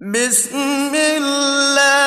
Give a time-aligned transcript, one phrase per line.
[0.00, 1.97] بسم الله.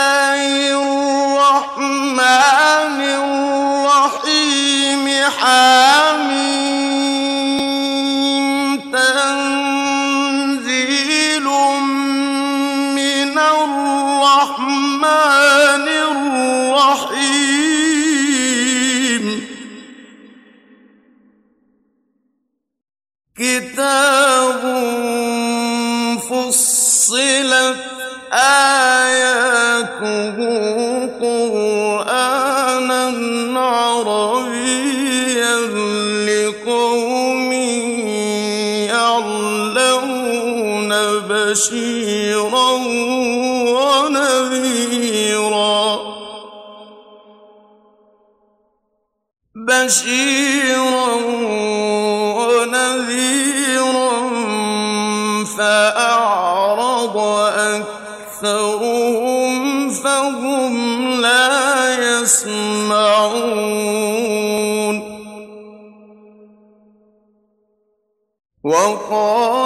[68.72, 69.61] وقال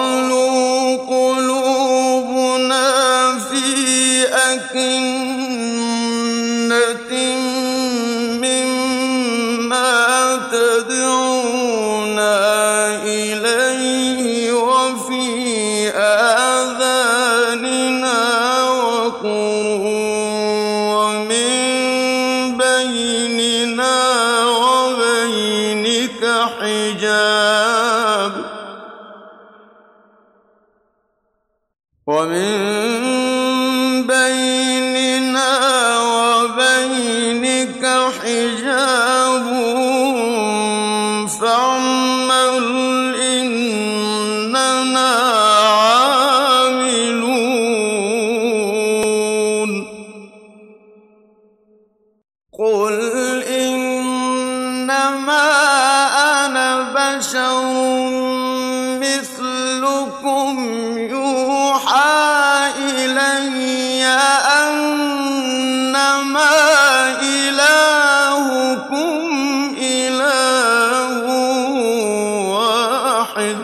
[73.35, 73.55] واحد.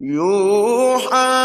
[0.00, 1.35] يوحى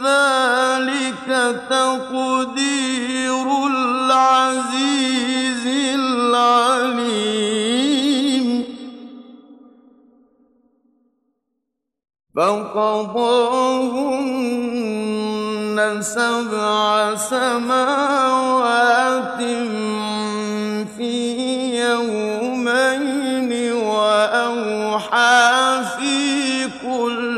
[0.06, 1.28] ذلك
[1.70, 5.64] تقدير العزيز
[5.96, 6.88] العليم.
[12.36, 14.17] فقضاهن
[16.02, 18.68] سبع سماوات
[20.98, 21.14] في
[21.80, 25.48] يومين وأوحى
[25.98, 26.18] في
[26.84, 27.37] كل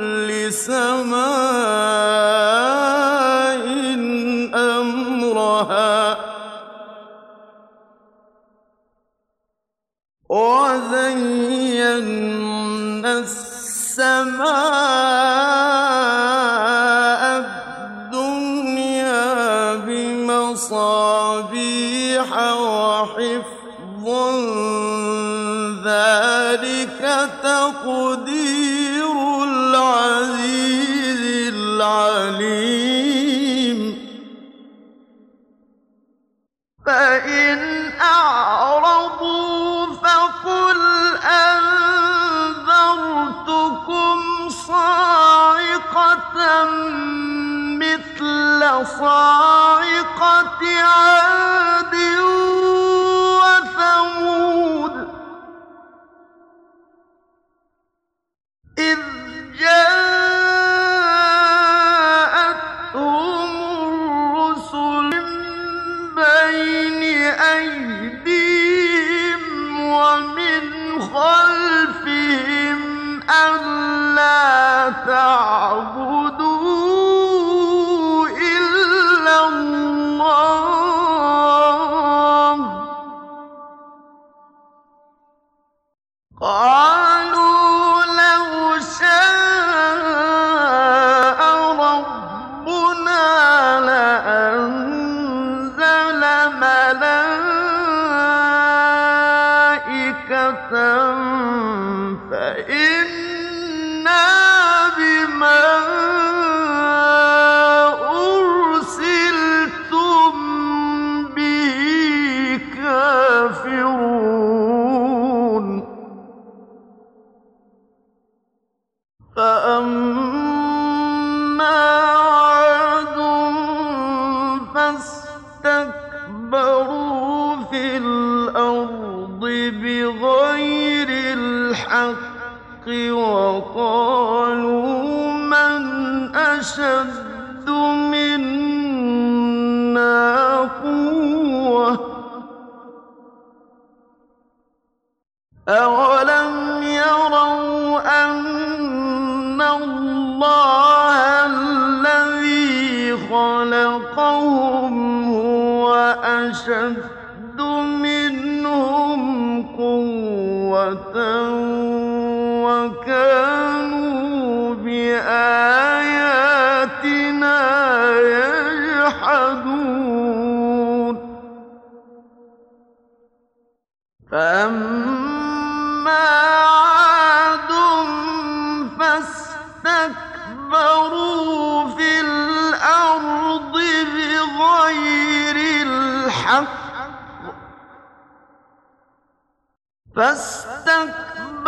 [156.71, 157.08] actions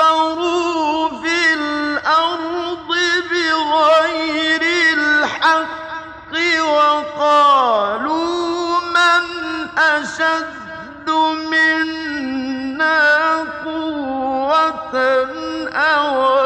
[0.01, 2.89] فاستكبروا في الأرض
[3.31, 4.61] بغير
[4.93, 8.11] الحق وقالوا
[8.79, 9.23] من
[9.79, 11.09] أشد
[11.51, 12.99] منا
[13.65, 14.95] قوة
[15.73, 16.40] أو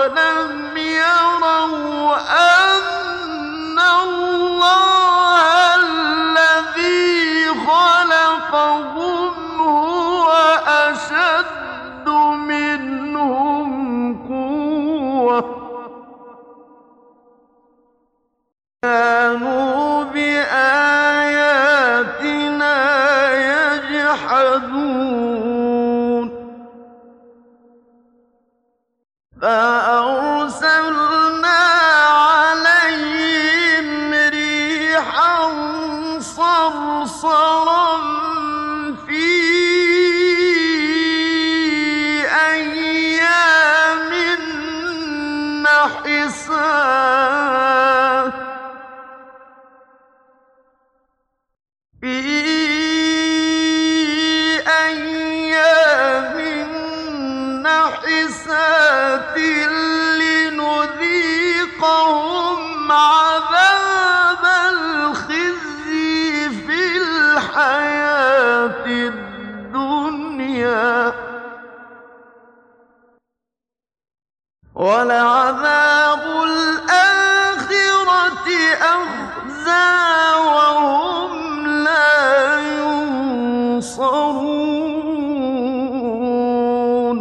[86.45, 87.19] يبصرون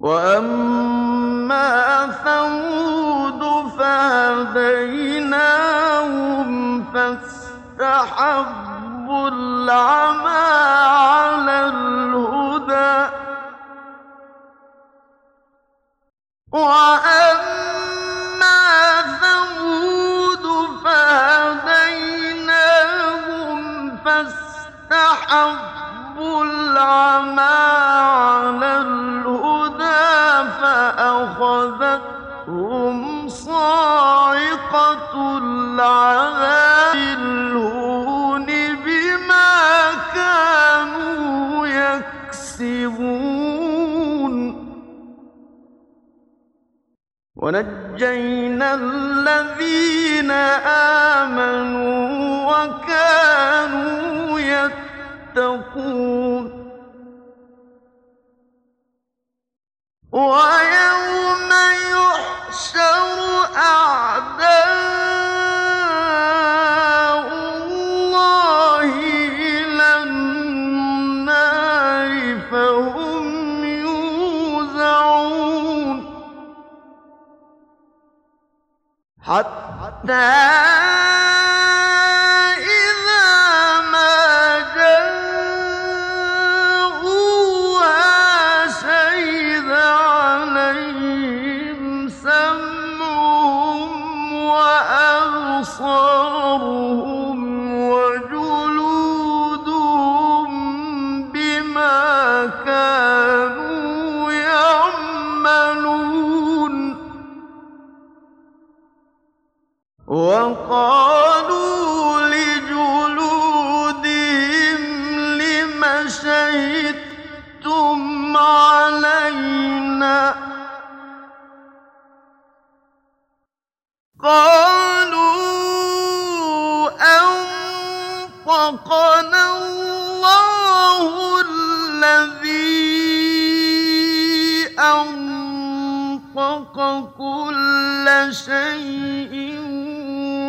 [0.00, 1.72] وأما
[2.24, 3.42] ثمود
[3.78, 4.92] فهديناهم
[6.94, 8.48] فاستحبوا
[9.28, 10.11] العمل
[48.02, 50.30] ونجينا الذين
[51.20, 56.11] آمنوا وكانوا يتقون
[80.04, 80.81] that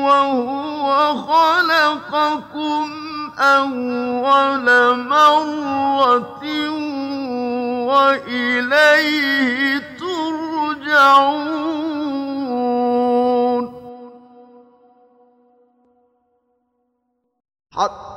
[0.03, 2.85] وهو خلقكم
[3.39, 6.43] أول مرة
[7.87, 9.61] وإليه
[9.99, 11.43] ترجعون.
[17.71, 18.13] حتى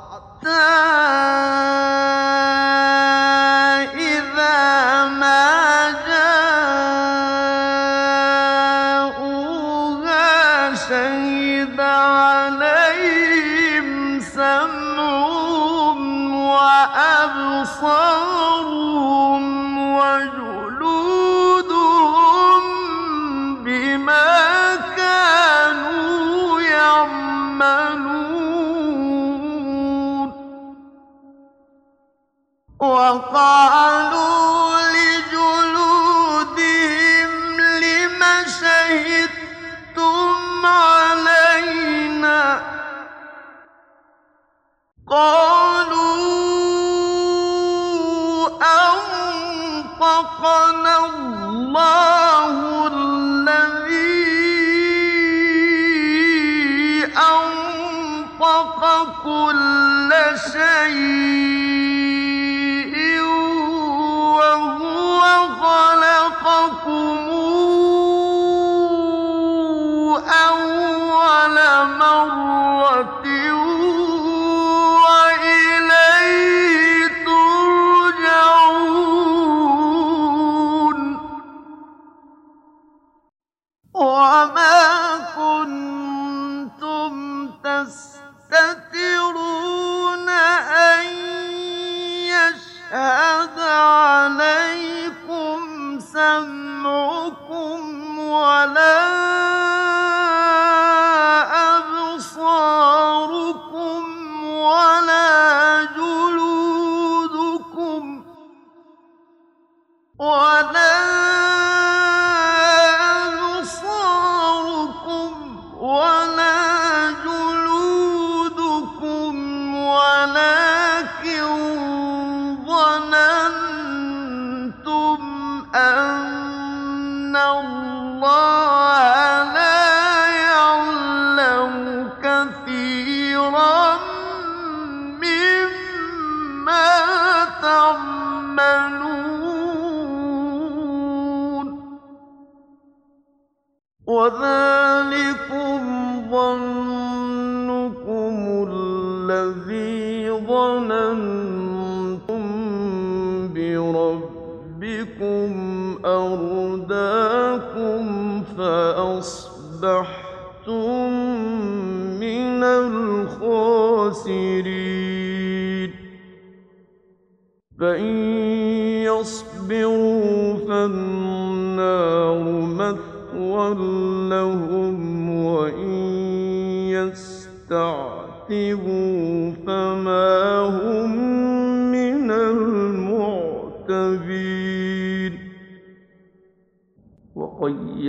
[125.77, 128.56] أن الله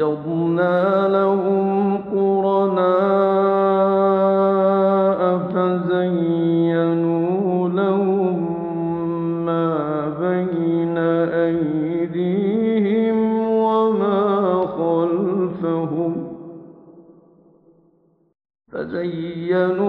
[0.08, 2.88] وَجَعَلْنَا لَهُمْ قُرَنَاءَ
[5.54, 7.10] فَزَيَّنُوا
[7.70, 8.38] لَهُم
[9.46, 9.74] مَّا
[10.20, 10.98] بَيْنَ
[11.48, 13.17] أَيْدِيهِمْ
[13.50, 14.22] وَمَا
[14.80, 16.13] خَلْفَهُمْ
[18.72, 19.87] فَزَيَّنُوا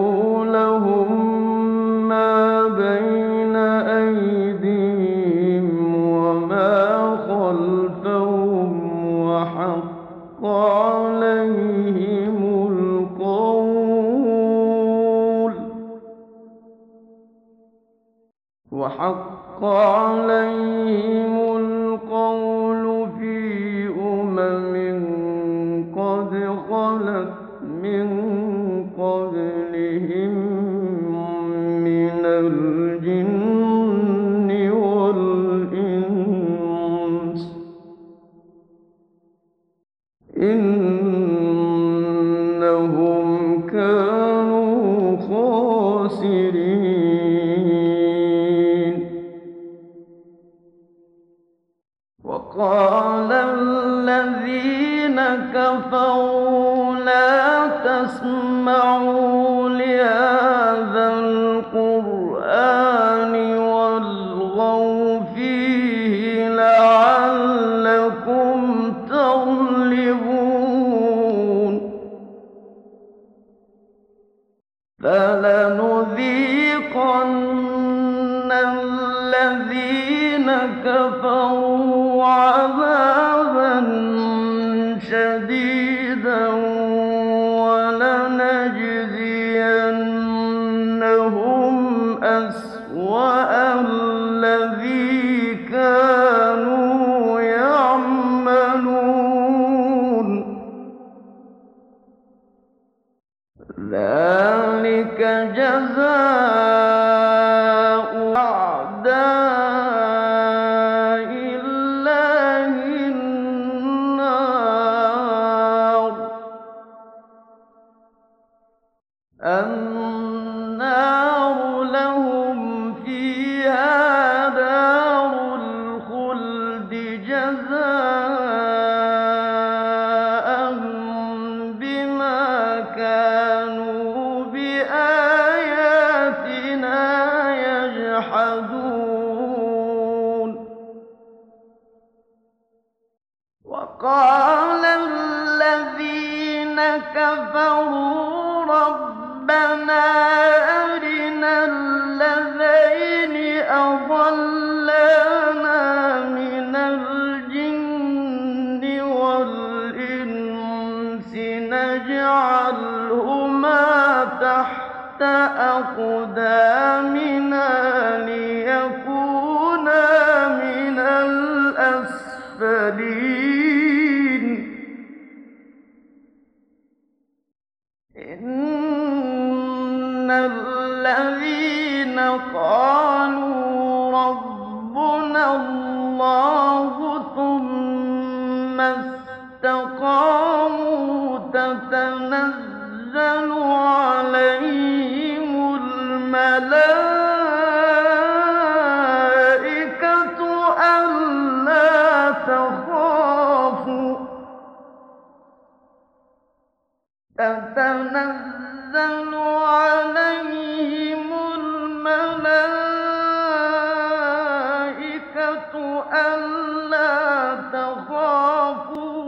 [217.73, 219.23] تَخَافُوا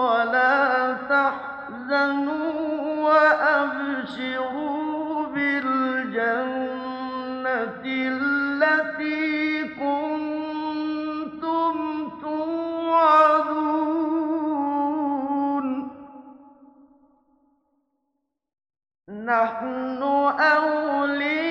[0.00, 2.54] وَلَا تَحْزَنُوا
[3.04, 4.53] وَأَبْشِرُوا
[19.24, 21.43] نَحْنُ أَوْلِيَاؤُكُمْ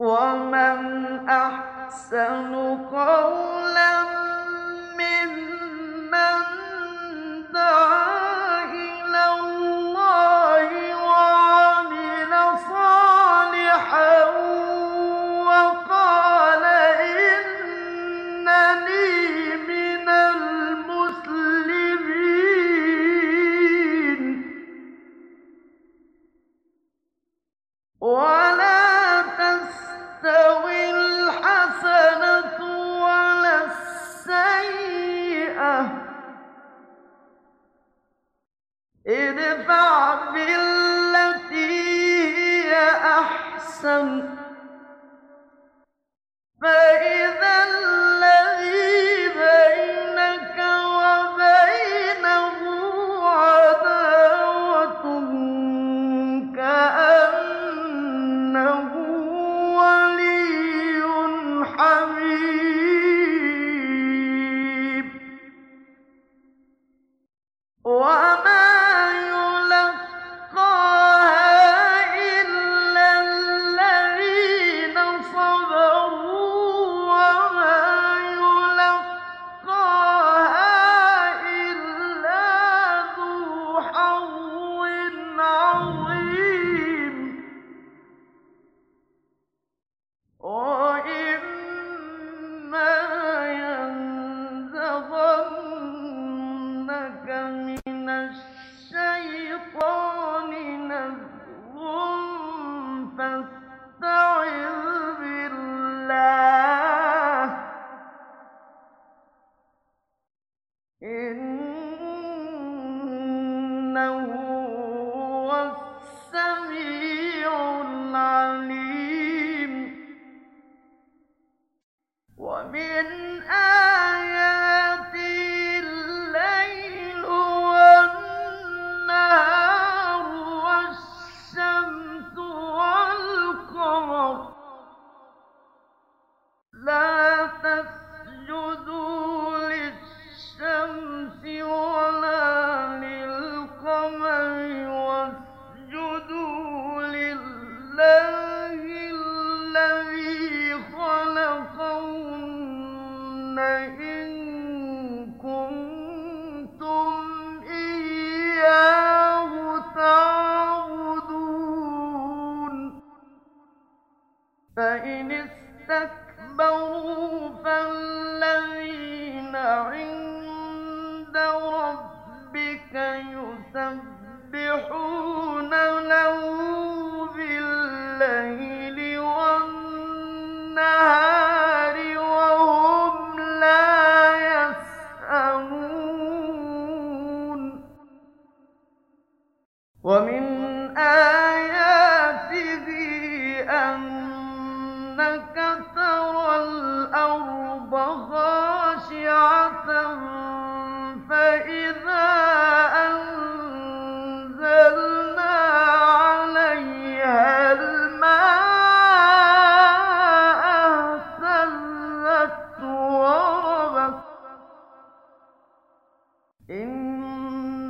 [0.00, 2.54] وَمَنْ أَحْسَنُ
[2.92, 4.07] قَوْلًا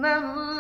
[0.09, 0.58] remember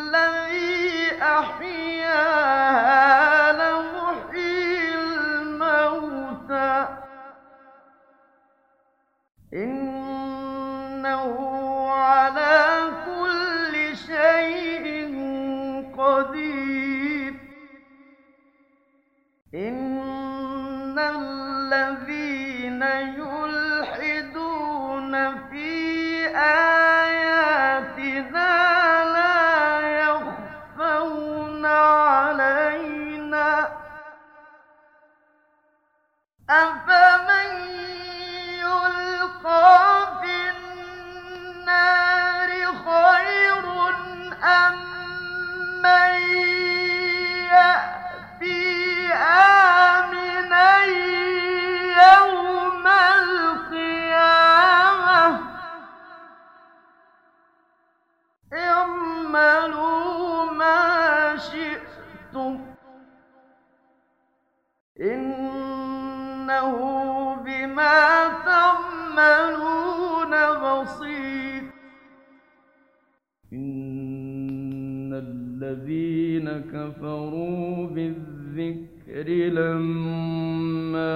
[75.62, 81.14] الذين كفروا بالذكر لما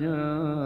[0.00, 0.61] جاءوا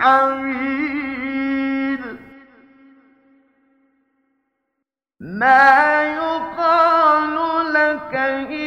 [0.00, 2.00] حميد
[5.20, 7.34] ما يقال
[7.72, 8.59] لك إلا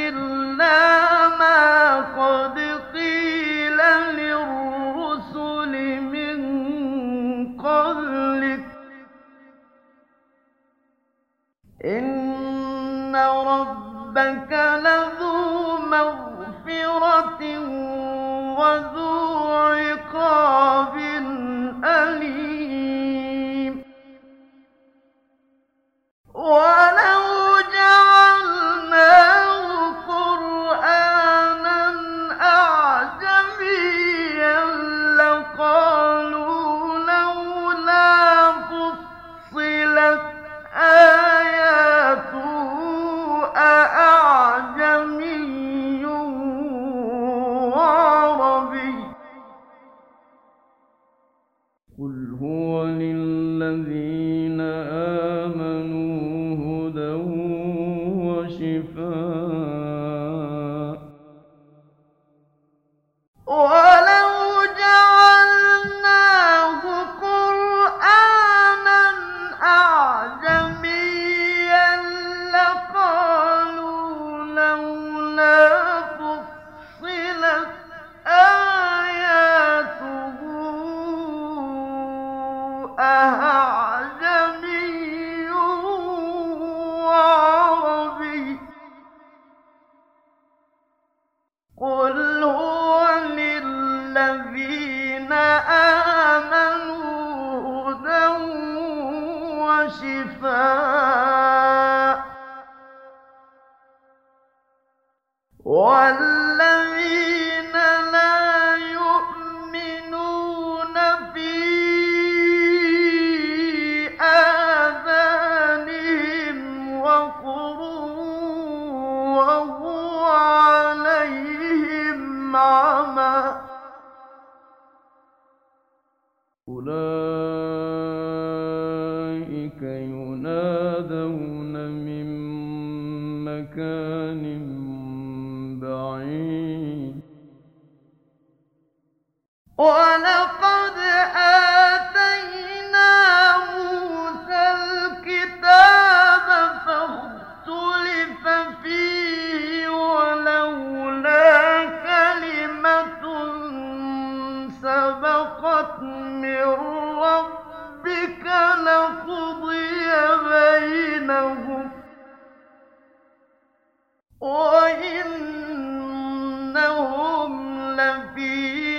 [100.44, 100.83] never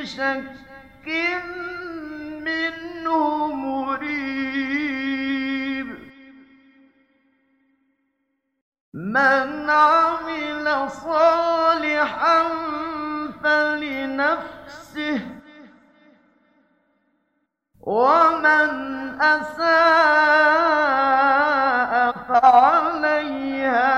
[0.04, 1.08] بشك
[2.44, 4.84] منه مريب.
[8.94, 12.48] من عمل صالحا
[13.42, 15.20] فلنفسه
[17.80, 18.70] ومن
[19.20, 19.64] أساء
[22.28, 23.94] فعليها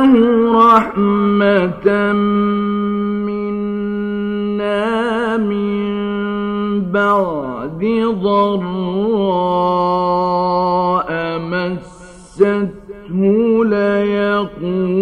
[0.00, 0.12] له
[0.52, 2.12] رحمة
[3.26, 4.86] منا
[5.36, 5.80] من
[6.92, 7.82] بعد
[8.22, 9.50] ضراء
[11.38, 12.68] مسته
[13.64, 15.00] ليقولن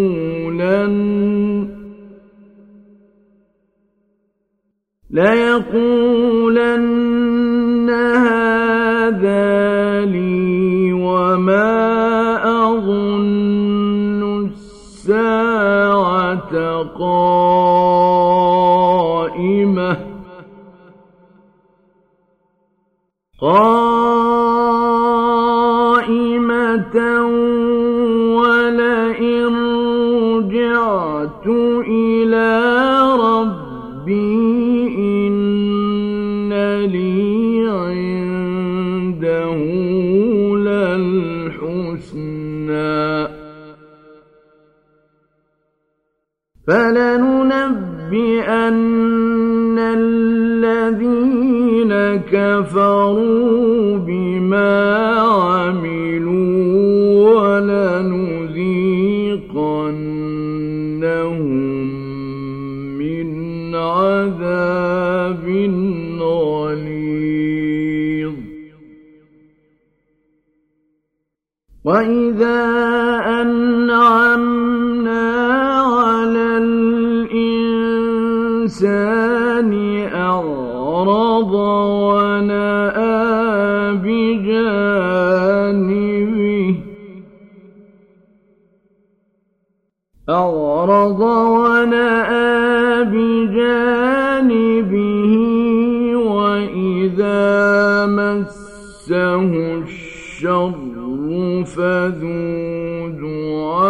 [6.59, 7.91] ليقولن
[8.27, 9.49] هذا
[10.05, 11.88] لي وما
[16.83, 18.19] قائمة.
[23.41, 24.39] قائمة
[71.89, 72.61] وإذا
[73.41, 75.27] أنعمنا
[75.81, 77.73] على الإنسان
[80.15, 81.55] أعرض
[82.13, 83.17] ونأى
[84.05, 85.09] بجانبه
[90.29, 94.53] أعرض ونأى بجانبه
[96.17, 99.98] وإذا مسه
[100.39, 100.95] الشر
[101.65, 103.89] فذو دعاء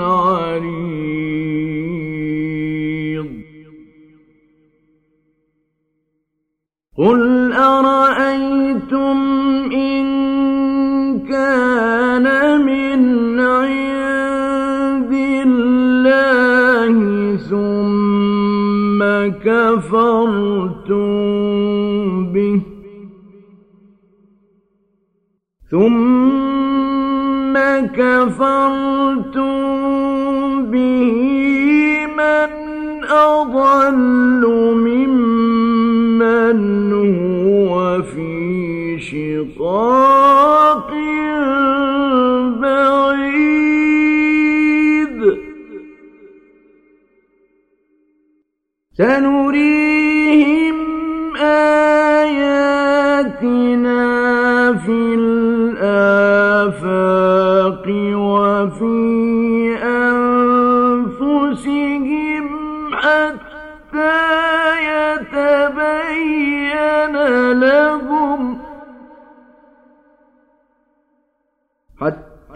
[0.00, 0.86] عريض.
[6.98, 9.16] قل أرأيتم
[9.72, 10.06] إن
[11.28, 12.26] كان
[12.66, 13.00] من
[13.40, 15.12] عند
[15.46, 16.94] الله
[17.36, 19.00] ثم
[19.44, 20.95] كفرتم
[25.70, 27.54] ثم
[27.96, 29.56] كفرتم
[30.70, 32.50] به من
[33.04, 34.42] أضل
[34.86, 36.60] ممن
[36.92, 40.90] هو في شقاق
[42.60, 43.36] بعيد.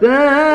[0.01, 0.50] حتى